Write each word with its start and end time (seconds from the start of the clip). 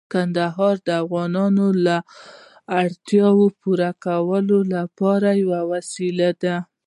کندهار 0.13 0.75
د 0.87 0.89
افغانانو 1.03 1.65
د 1.85 1.87
اړتیاوو 2.81 3.45
پوره 3.61 3.91
کولو 4.05 4.59
لپاره 4.75 5.29
یوه 5.41 5.61
وسیله 5.71 6.29
ده. 6.43 6.55